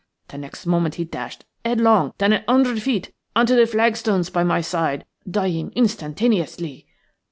The 0.29 0.37
next 0.39 0.65
moment 0.65 0.95
he 0.95 1.05
dashed 1.05 1.45
headlong 1.63 2.13
down 2.17 2.33
a 2.33 2.43
hundred 2.49 2.81
feet 2.81 3.13
on 3.35 3.45
to 3.45 3.53
the 3.55 3.67
flagstones 3.67 4.31
by 4.31 4.43
my 4.43 4.59
side, 4.59 5.05
dying 5.29 5.71
instantaneously. 5.75 6.87